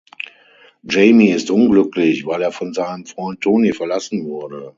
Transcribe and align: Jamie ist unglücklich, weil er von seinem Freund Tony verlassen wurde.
Jamie 0.83 1.29
ist 1.35 1.51
unglücklich, 1.51 2.25
weil 2.25 2.41
er 2.41 2.51
von 2.51 2.73
seinem 2.73 3.05
Freund 3.05 3.39
Tony 3.41 3.71
verlassen 3.71 4.25
wurde. 4.25 4.69